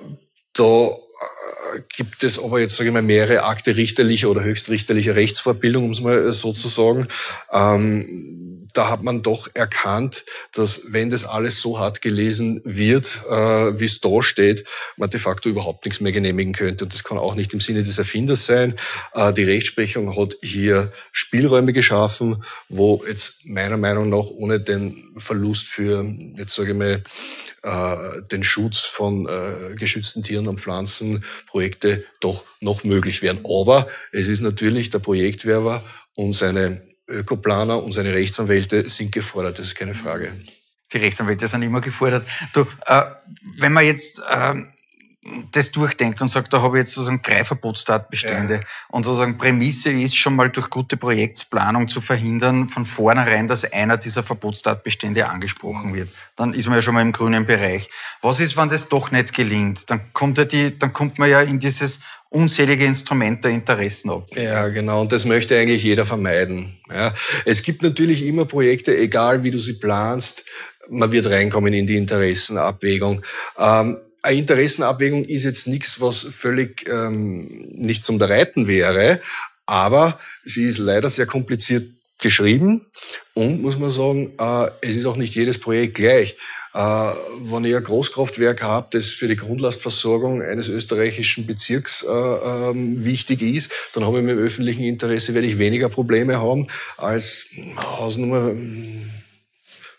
da 0.54 0.98
gibt 1.96 2.24
es 2.24 2.44
aber 2.44 2.60
jetzt, 2.60 2.78
sage 2.78 2.90
ich 2.90 2.94
mal, 2.94 3.02
mehrere 3.02 3.44
Akte 3.44 3.76
richterlicher 3.76 4.30
oder 4.30 4.44
höchstrichterlicher 4.44 5.16
Rechtsvorbildung, 5.16 5.86
um 5.86 5.92
es 5.92 6.02
mal 6.02 6.32
so 6.34 6.54
zu 6.54 6.68
sagen. 6.68 7.08
Ähm, 7.52 8.56
da 8.76 8.90
hat 8.90 9.04
man 9.04 9.22
doch 9.22 9.50
erkannt, 9.54 10.26
dass 10.54 10.84
wenn 10.90 11.10
das 11.10 11.26
alles 11.26 11.62
so 11.62 11.80
hart 11.80 12.02
gelesen 12.02 12.62
wird, 12.66 13.22
äh, 13.30 13.80
wie 13.80 13.86
es 13.86 14.02
da 14.02 14.22
steht, 14.22 14.66
man 14.98 15.10
de 15.10 15.20
facto 15.20 15.50
überhaupt 15.50 15.86
nichts 15.86 16.02
mehr 16.02 16.12
genehmigen 16.12 16.54
könnte. 16.54 16.84
Und 16.84 16.94
das 16.94 17.04
kann 17.04 17.18
auch 17.18 17.36
nicht 17.36 17.54
im 17.54 17.62
Sinne 17.62 17.84
des 17.84 17.98
Erfinders 17.98 18.46
sein. 18.46 18.76
Äh, 19.14 19.34
die 19.34 19.44
Rechtsprechung 19.44 20.16
hat 20.18 20.36
hier 20.42 20.92
Spielräume 21.12 21.72
geschaffen, 21.72 22.44
wo 22.68 23.04
jetzt 23.08 23.46
meiner 23.46 23.78
Meinung 23.78 24.10
nach 24.10 24.28
ohne 24.30 24.60
den 24.60 25.14
Verlust 25.16 25.68
für, 25.68 26.06
jetzt 26.36 26.56
sage 26.56 26.72
ich 26.72 26.78
mal, 26.78 27.02
äh, 27.64 28.22
den 28.32 28.44
Schutz 28.44 28.80
von 28.80 29.28
äh, 29.28 29.76
geschützten 29.76 30.22
Tieren 30.22 30.48
und 30.48 30.60
Pflanzen 30.60 31.24
Projekte 31.66 32.04
doch 32.20 32.46
noch 32.62 32.84
möglich 32.84 33.22
wären. 33.22 33.40
Aber 33.44 33.88
es 34.12 34.30
ist 34.30 34.42
natürlich 34.42 34.92
der 34.92 35.00
Projektwerber 35.00 35.84
und 36.14 36.34
seine 36.34 36.82
Ökoplaner 37.08 37.84
und 37.84 37.92
seine 37.92 38.14
Rechtsanwälte 38.14 38.88
sind 38.90 39.12
gefordert, 39.12 39.60
das 39.60 39.68
ist 39.68 39.76
keine 39.76 39.96
Frage. 39.96 40.32
Die 40.94 40.98
Rechtsanwälte 40.98 41.48
sind 41.48 41.64
immer 41.64 41.82
gefordert. 41.82 42.28
Du, 42.54 42.68
äh, 42.86 43.02
wenn 43.58 43.74
man 43.74 43.84
jetzt 43.84 44.22
äh, 44.30 44.54
das 45.52 45.72
durchdenkt 45.72 46.22
und 46.22 46.30
sagt, 46.30 46.54
da 46.54 46.62
habe 46.62 46.78
ich 46.78 46.84
jetzt 46.84 46.94
sozusagen 46.94 47.22
drei 47.24 47.44
Verbotstatbestände 47.44 48.56
ja. 48.56 48.60
und 48.90 49.06
sozusagen 49.06 49.38
Prämisse 49.38 49.90
ist 49.90 50.16
schon 50.16 50.36
mal 50.36 50.50
durch 50.50 50.70
gute 50.70 50.98
Projektplanung 50.98 51.88
zu 51.88 52.00
verhindern, 52.00 52.70
von 52.70 52.86
vornherein, 52.86 53.48
dass 53.48 53.72
einer 53.72 53.98
dieser 53.98 54.22
Verbotstatbestände 54.22 55.28
angesprochen 55.28 55.96
wird. 55.96 56.10
Dann 56.36 56.54
ist 56.54 56.68
man 56.68 56.76
ja 56.76 56.82
schon 56.84 56.94
mal 56.94 57.02
im 57.02 57.12
grünen 57.12 57.46
Bereich. 57.46 57.90
Was 58.22 58.40
ist, 58.40 58.56
wenn 58.56 58.70
das 58.70 58.88
doch 58.88 59.10
nicht 59.10 59.34
gelingt? 59.34 59.90
Dann 59.90 60.14
kommt 60.14 60.38
ja 60.38 60.46
die, 60.46 60.78
dann 60.78 60.94
kommt 60.94 61.18
man 61.18 61.30
ja 61.30 61.42
in 61.42 61.60
dieses 61.60 62.02
unzählige 62.30 62.86
Instrument 62.86 63.44
der 63.44 63.52
Interessen 63.52 64.12
ab. 64.12 64.28
Ja, 64.36 64.68
genau. 64.68 65.02
Und 65.02 65.12
das 65.12 65.26
möchte 65.26 65.58
eigentlich 65.58 65.84
jeder 65.84 66.06
vermeiden. 66.06 66.78
Ja. 66.94 67.14
Es 67.46 67.64
gibt 67.64 67.82
natürlich 67.82 68.24
immer 68.24 68.46
Projekte, 68.46 68.96
egal 68.96 69.44
wie 69.44 69.52
du 69.52 69.58
sie 69.58 69.74
planst, 69.74 70.46
man 70.88 71.12
wird 71.12 71.28
reinkommen 71.28 71.74
in 71.74 71.88
die 71.88 71.98
Interessenabwägung. 71.98 73.24
Ähm, 73.58 73.98
eine 74.26 74.40
Interessenabwägung 74.40 75.24
ist 75.26 75.44
jetzt 75.44 75.68
nichts, 75.68 76.02
was 76.02 76.20
völlig 76.20 76.90
ähm, 76.90 77.48
nicht 77.76 78.04
zum 78.04 78.22
Reiten 78.22 78.68
wäre, 78.68 79.20
aber 79.66 80.20
sie 80.44 80.68
ist 80.68 80.80
leider 80.80 81.10
sehr 81.10 81.26
kompliziert 81.26 81.90
geschrieben 82.20 82.86
und 83.34 83.62
muss 83.62 83.78
man 83.78 83.92
sagen, 83.92 84.34
äh, 84.40 84.70
es 84.82 84.96
ist 84.96 85.06
auch 85.06 85.18
nicht 85.18 85.36
jedes 85.36 85.60
Projekt 85.60 85.96
gleich. 85.96 86.38
Äh, 86.74 86.80
wenn 86.80 87.66
ich 87.66 87.76
ein 87.76 87.84
Großkraftwerk 87.84 88.64
habe, 88.64 88.88
das 88.92 89.10
für 89.10 89.28
die 89.28 89.36
Grundlastversorgung 89.36 90.42
eines 90.42 90.68
österreichischen 90.68 91.46
Bezirks 91.46 92.04
äh, 92.04 92.10
ähm, 92.12 93.04
wichtig 93.04 93.42
ist, 93.42 93.72
dann 93.94 94.06
habe 94.06 94.18
ich 94.18 94.24
mit 94.24 94.38
dem 94.38 94.44
öffentlichen 94.44 94.84
Interesse 94.84 95.34
werde 95.34 95.48
ich 95.48 95.58
weniger 95.58 95.90
Probleme 95.90 96.38
haben 96.38 96.68
als 96.98 97.48
Hausnummer 97.78 98.50
hm, 98.50 99.10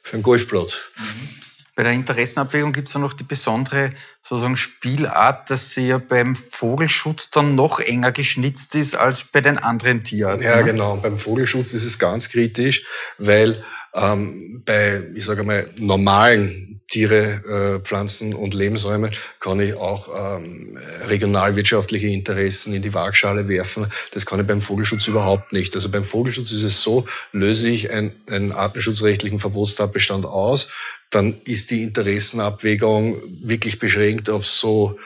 für 0.03 0.15
einen 0.15 0.23
Golfplatz. 0.23 0.81
Mhm. 0.99 1.46
Bei 1.77 1.83
der 1.83 1.93
Interessenabwägung 1.93 2.73
gibt 2.73 2.89
es 2.89 2.95
ja 2.95 3.01
noch 3.01 3.13
die 3.13 3.23
besondere 3.23 3.93
sozusagen 4.23 4.57
Spielart, 4.57 5.51
dass 5.51 5.73
sie 5.73 5.89
ja 5.89 5.99
beim 5.99 6.35
Vogelschutz 6.35 7.31
dann 7.31 7.55
noch 7.55 7.81
enger 7.81 8.13
geschnitzt 8.13 8.75
ist 8.75 8.97
als 8.97 9.25
bei 9.25 9.43
den 9.43 9.59
anderen 9.59 10.03
Tierarten. 10.03 10.43
Ja, 10.43 10.57
ne? 10.57 10.65
genau. 10.65 10.97
Beim 10.97 11.19
Vogelschutz 11.19 11.75
ist 11.75 11.85
es 11.85 11.99
ganz 11.99 12.31
kritisch, 12.31 12.87
weil 13.19 13.63
ähm, 13.93 14.63
bei, 14.65 15.03
ich 15.15 15.27
sage 15.27 15.43
mal, 15.43 15.69
normalen 15.77 16.76
Tiere, 16.97 17.77
äh, 17.77 17.85
Pflanzen 17.85 18.33
und 18.33 18.55
Lebensräume 18.55 19.11
kann 19.39 19.61
ich 19.61 19.75
auch 19.75 20.09
ähm, 20.39 20.79
regionalwirtschaftliche 21.09 22.07
Interessen 22.07 22.73
in 22.73 22.81
die 22.81 22.95
Waagschale 22.95 23.49
werfen. 23.49 23.87
Das 24.13 24.25
kann 24.25 24.41
ich 24.41 24.47
beim 24.47 24.63
Vogelschutz 24.63 25.07
überhaupt 25.07 25.53
nicht. 25.53 25.75
Also 25.75 25.91
beim 25.91 26.05
Vogelschutz 26.05 26.53
ist 26.53 26.63
es 26.63 26.83
so, 26.83 27.05
löse 27.33 27.69
ich 27.69 27.91
einen, 27.91 28.13
einen 28.31 28.51
artenschutzrechtlichen 28.51 29.39
Verbotstatbestand 29.39 30.25
aus, 30.25 30.69
dann 31.11 31.35
ist 31.45 31.71
die 31.71 31.83
Interessenabwägung 31.83 33.21
wirklich 33.43 33.79
beschränkt 33.79 34.31
auf 34.31 34.47
so 34.47 34.99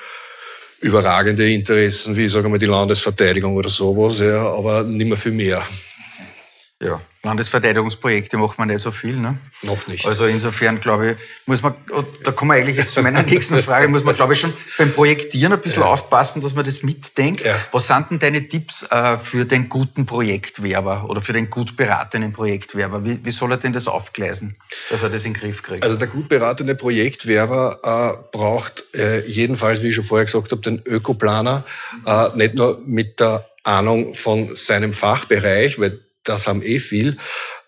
überragende 0.81 1.51
Interessen 1.51 2.17
wie, 2.17 2.29
sagen 2.29 2.53
wir 2.53 2.61
die 2.61 2.67
Landesverteidigung 2.67 3.57
oder 3.57 3.69
sowas, 3.69 4.21
ja, 4.21 4.47
aber 4.47 4.85
nicht 4.85 5.09
mehr 5.09 5.19
viel 5.19 5.33
mehr. 5.33 5.67
Ja, 6.83 6.99
Landesverteidigungsprojekte 7.23 8.39
macht 8.39 8.59
man 8.59 8.69
nicht 8.69 8.81
so 8.81 8.91
viel, 8.91 9.19
ne? 9.19 9.37
Noch 9.61 9.87
nicht. 9.87 10.07
Also 10.07 10.25
insofern, 10.25 10.81
glaube 10.81 11.11
ich, 11.11 11.17
muss 11.45 11.61
man, 11.61 11.75
da 12.25 12.33
kommen 12.33 12.53
wir 12.53 12.55
eigentlich 12.55 12.79
jetzt 12.79 12.95
zu 12.95 13.03
meiner 13.03 13.23
nächsten 13.31 13.63
Frage, 13.63 13.89
muss 13.89 14.03
man, 14.03 14.15
glaube 14.15 14.33
ich, 14.33 14.41
schon 14.41 14.55
beim 14.79 14.91
Projektieren 14.91 15.53
ein 15.53 15.61
bisschen 15.61 15.83
ja. 15.83 15.91
aufpassen, 15.91 16.41
dass 16.41 16.55
man 16.55 16.65
das 16.65 16.83
mitdenkt. 16.83 17.45
Ja. 17.45 17.55
Was 17.73 17.87
sind 17.87 18.07
denn 18.13 18.19
deine 18.19 18.49
Tipps 18.49 18.85
äh, 18.91 19.19
für 19.19 19.45
den 19.45 19.69
guten 19.69 20.07
Projektwerber 20.07 21.05
oder 21.11 21.21
für 21.21 21.35
den 21.35 21.51
gut 21.51 21.77
beratenden 21.77 22.33
Projektwerber? 22.33 23.05
Wie, 23.05 23.23
wie 23.23 23.31
soll 23.31 23.51
er 23.51 23.59
denn 23.59 23.75
das 23.75 23.87
aufgleisen, 23.87 24.57
dass 24.89 25.03
er 25.03 25.11
das 25.11 25.27
in 25.27 25.35
den 25.35 25.41
Griff 25.43 25.63
kriegt? 25.63 25.85
Also 25.85 25.97
der 25.97 26.09
gut 26.09 26.31
beratende 26.31 26.75
Projektwerber 26.75 28.17
äh, 28.33 28.35
braucht 28.35 28.85
äh, 28.95 29.27
jedenfalls, 29.27 29.83
wie 29.83 29.89
ich 29.89 29.97
schon 29.97 30.05
vorher 30.05 30.25
gesagt 30.25 30.51
habe, 30.51 30.63
den 30.63 30.81
Ökoplaner, 30.87 31.63
äh, 32.07 32.29
nicht 32.37 32.55
nur 32.55 32.81
mit 32.87 33.21
der 33.21 33.45
Ahnung 33.65 34.15
von 34.15 34.57
seinem 34.57 34.95
Fachbereich, 34.95 35.79
weil 35.79 35.99
das 36.25 36.47
haben 36.47 36.63
eh 36.63 36.79
viel. 36.79 37.17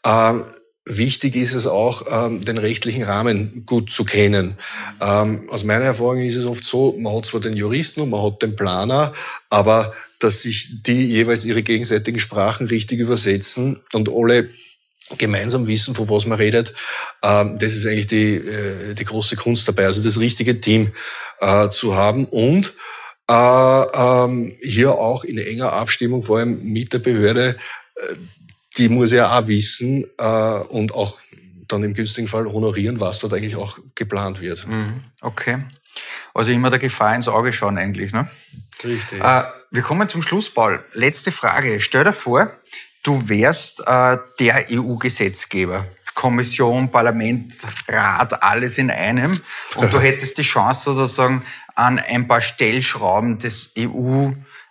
Ähm, 0.04 0.44
wichtig 0.84 1.36
ist 1.36 1.54
es 1.54 1.66
auch, 1.66 2.04
ähm, 2.10 2.40
den 2.44 2.58
rechtlichen 2.58 3.04
Rahmen 3.04 3.64
gut 3.66 3.90
zu 3.90 4.04
kennen. 4.04 4.56
Ähm, 5.00 5.48
aus 5.48 5.64
meiner 5.64 5.84
Erfahrung 5.84 6.18
ist 6.18 6.36
es 6.36 6.46
oft 6.46 6.64
so, 6.64 6.96
man 6.98 7.16
hat 7.16 7.26
zwar 7.26 7.40
den 7.40 7.56
Juristen 7.56 8.00
und 8.00 8.10
man 8.10 8.22
hat 8.22 8.42
den 8.42 8.56
Planer, 8.56 9.12
aber 9.48 9.92
dass 10.18 10.42
sich 10.42 10.82
die 10.82 11.06
jeweils 11.06 11.44
ihre 11.44 11.62
gegenseitigen 11.62 12.18
Sprachen 12.18 12.66
richtig 12.66 12.98
übersetzen 13.00 13.80
und 13.92 14.08
alle 14.08 14.48
gemeinsam 15.18 15.66
wissen, 15.66 15.94
von 15.94 16.08
was 16.08 16.26
man 16.26 16.38
redet, 16.38 16.74
ähm, 17.22 17.58
das 17.58 17.74
ist 17.74 17.86
eigentlich 17.86 18.06
die, 18.06 18.34
äh, 18.36 18.94
die 18.94 19.04
große 19.04 19.36
Kunst 19.36 19.68
dabei. 19.68 19.86
Also 19.86 20.02
das 20.02 20.18
richtige 20.18 20.60
Team 20.60 20.92
äh, 21.40 21.68
zu 21.68 21.94
haben 21.94 22.24
und 22.26 22.74
äh, 23.30 23.34
ähm, 23.34 24.52
hier 24.62 24.92
auch 24.92 25.24
in 25.24 25.38
enger 25.38 25.72
Abstimmung 25.72 26.22
vor 26.22 26.38
allem 26.38 26.62
mit 26.62 26.92
der 26.92 26.98
Behörde 26.98 27.56
die 28.78 28.88
muss 28.88 29.12
ja 29.12 29.38
auch 29.38 29.46
wissen 29.46 30.04
äh, 30.18 30.24
und 30.24 30.94
auch 30.94 31.20
dann 31.68 31.82
im 31.82 31.94
günstigen 31.94 32.28
Fall 32.28 32.46
honorieren, 32.46 33.00
was 33.00 33.18
dort 33.18 33.34
eigentlich 33.34 33.56
auch 33.56 33.78
geplant 33.94 34.40
wird. 34.40 34.66
Mhm. 34.66 35.04
Okay. 35.20 35.58
Also 36.34 36.50
immer 36.52 36.70
der 36.70 36.78
Gefahr 36.78 37.14
ins 37.14 37.28
Auge 37.28 37.52
schauen 37.52 37.78
eigentlich, 37.78 38.12
ne? 38.12 38.28
Richtig. 38.84 39.20
Äh, 39.20 39.44
wir 39.70 39.82
kommen 39.82 40.08
zum 40.08 40.22
Schluss, 40.22 40.52
Paul. 40.52 40.82
Letzte 40.94 41.32
Frage. 41.32 41.80
Stell 41.80 42.04
dir 42.04 42.12
vor, 42.12 42.52
du 43.02 43.28
wärst 43.28 43.80
äh, 43.86 44.18
der 44.38 44.66
EU-Gesetzgeber. 44.70 45.86
Kommission, 46.14 46.90
Parlament, 46.90 47.54
Rat, 47.88 48.42
alles 48.42 48.76
in 48.78 48.90
einem. 48.90 49.38
Und 49.76 49.92
du 49.92 50.00
hättest 50.00 50.38
die 50.38 50.42
Chance 50.42 50.94
sozusagen 50.94 51.42
an 51.74 51.98
ein 51.98 52.28
paar 52.28 52.40
Stellschrauben 52.42 53.38
des 53.38 53.72
EU 53.78 54.30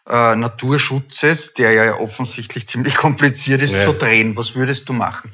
äh, 0.10 0.36
Naturschutzes, 0.36 1.54
der 1.54 1.72
ja 1.72 2.00
offensichtlich 2.00 2.68
ziemlich 2.68 2.96
kompliziert 3.06 3.62
ist, 3.62 3.74
ja. 3.74 3.86
zu 3.86 3.94
drehen. 3.94 4.36
Was 4.36 4.56
würdest 4.56 4.90
du 4.90 4.94
machen? 4.94 5.32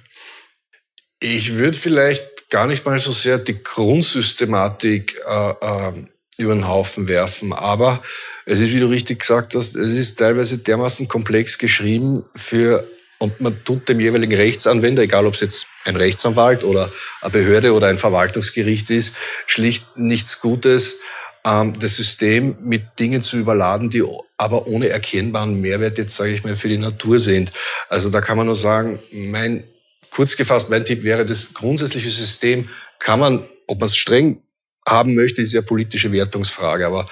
Ich 1.20 1.56
würde 1.56 1.78
vielleicht 1.78 2.50
gar 2.50 2.68
nicht 2.68 2.86
mal 2.86 3.00
so 3.00 3.12
sehr 3.12 3.40
die 3.40 3.62
Grundsystematik 3.62 5.20
äh, 5.28 5.50
äh, 5.50 5.94
über 6.38 6.54
den 6.54 6.68
Haufen 6.68 7.08
werfen, 7.08 7.54
aber 7.54 8.02
es 8.46 8.60
ist, 8.60 8.72
wie 8.72 8.80
du 8.80 8.88
richtig 8.88 9.20
gesagt 9.22 9.56
hast, 9.56 9.76
es 9.76 9.92
ist 9.92 10.20
teilweise 10.20 10.60
dermaßen 10.60 11.08
komplex 11.08 11.58
geschrieben 11.58 12.24
für 12.36 12.88
und 13.20 13.42
man 13.42 13.64
tut 13.64 13.90
dem 13.90 14.00
jeweiligen 14.00 14.36
Rechtsanwender, 14.36 15.02
egal 15.02 15.26
ob 15.26 15.34
es 15.34 15.42
jetzt 15.42 15.68
ein 15.86 15.96
Rechtsanwalt 15.96 16.64
oder 16.64 16.92
eine 17.22 17.32
Behörde 17.32 17.74
oder 17.74 17.88
ein 17.88 17.98
Verwaltungsgericht 17.98 18.92
ist, 18.92 19.16
schlicht 19.48 19.98
nichts 19.98 20.40
Gutes, 20.40 21.00
ähm, 21.48 21.74
das 21.80 21.96
System 21.96 22.58
mit 22.62 23.00
Dingen 23.00 23.22
zu 23.22 23.38
überladen, 23.38 23.90
die 23.90 24.04
aber 24.38 24.68
ohne 24.68 24.90
erkennbaren 24.90 25.62
Mehrwert 25.62 25.98
jetzt, 25.98 26.16
sage 26.16 26.32
ich 26.32 26.44
mal, 26.44 26.56
für 26.56 26.68
die 26.68 26.78
Natur 26.78 27.20
sind. 27.20 27.52
Also 27.90 28.10
da 28.10 28.20
kann 28.20 28.38
man 28.38 28.48
nur 28.48 28.56
sagen, 28.56 29.00
mein, 29.12 29.64
kurz 30.12 30.36
gefasst, 30.36 30.70
mein 30.70 30.84
Tipp 30.84 31.04
wäre, 31.04 31.26
das 31.26 31.54
grundsätzliche 31.54 32.12
System 32.12 32.68
kann 33.00 33.20
man, 33.20 33.44
ob 33.68 33.80
man 33.80 33.88
es 33.88 33.96
streng 33.96 34.42
haben 34.86 35.16
möchte, 35.16 35.42
ist 35.42 35.54
ja 35.54 35.62
politische 35.62 36.12
Wertungsfrage, 36.12 36.86
aber 36.86 37.08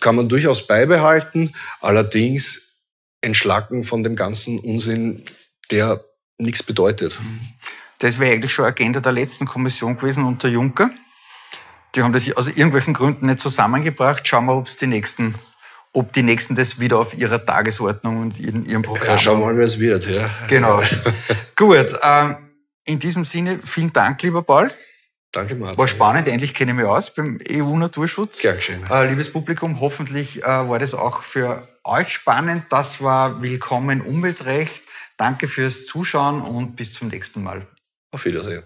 kann 0.00 0.16
man 0.16 0.28
durchaus 0.28 0.66
beibehalten, 0.66 1.54
allerdings 1.80 2.74
entschlacken 3.20 3.84
von 3.84 4.02
dem 4.02 4.16
ganzen 4.16 4.58
Unsinn, 4.58 5.24
der 5.70 6.04
nichts 6.38 6.62
bedeutet. 6.62 7.18
Das 7.98 8.18
wäre 8.18 8.32
eigentlich 8.32 8.52
schon 8.52 8.66
Agenda 8.66 9.00
der 9.00 9.12
letzten 9.12 9.46
Kommission 9.46 9.96
gewesen 9.96 10.24
unter 10.24 10.48
Juncker. 10.48 10.90
Die 11.96 12.02
haben 12.02 12.12
das 12.12 12.30
aus 12.36 12.48
irgendwelchen 12.48 12.94
Gründen 12.94 13.26
nicht 13.26 13.38
zusammengebracht. 13.38 14.28
Schauen 14.28 14.44
wir, 14.46 14.54
ob 14.54 14.66
es 14.66 14.76
die 14.76 14.86
nächsten 14.86 15.34
ob 15.96 16.12
die 16.12 16.22
Nächsten 16.22 16.54
das 16.54 16.78
wieder 16.78 16.98
auf 16.98 17.16
ihrer 17.16 17.42
Tagesordnung 17.44 18.20
und 18.20 18.38
in 18.38 18.66
ihrem 18.66 18.82
Programm. 18.82 19.08
Ja, 19.08 19.18
schauen 19.18 19.40
wir 19.40 19.46
mal, 19.46 19.58
wie 19.58 19.62
es 19.62 19.80
wird, 19.80 20.06
ja. 20.06 20.28
Genau. 20.46 20.82
Gut. 21.56 21.94
Ähm, 22.02 22.36
in 22.84 22.98
diesem 22.98 23.24
Sinne, 23.24 23.58
vielen 23.62 23.94
Dank, 23.94 24.22
lieber 24.22 24.42
Paul. 24.42 24.70
Danke, 25.32 25.54
Martin. 25.54 25.78
War 25.78 25.88
spannend, 25.88 26.28
endlich 26.28 26.54
kenne 26.54 26.72
ich 26.72 26.76
mich 26.76 26.86
aus 26.86 27.14
beim 27.14 27.40
EU-Naturschutz. 27.50 28.42
Gern 28.42 28.56
geschehen. 28.56 28.84
Äh, 28.90 29.08
liebes 29.08 29.32
Publikum, 29.32 29.80
hoffentlich 29.80 30.42
äh, 30.42 30.46
war 30.46 30.78
das 30.78 30.94
auch 30.94 31.22
für 31.22 31.66
euch 31.82 32.10
spannend. 32.10 32.64
Das 32.70 33.02
war 33.02 33.42
Willkommen 33.42 34.02
Umweltrecht. 34.02 34.82
Danke 35.16 35.48
fürs 35.48 35.86
Zuschauen 35.86 36.42
und 36.42 36.76
bis 36.76 36.92
zum 36.92 37.08
nächsten 37.08 37.42
Mal. 37.42 37.66
Auf 38.12 38.24
Wiedersehen. 38.26 38.64